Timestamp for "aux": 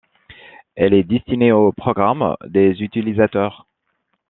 1.51-1.71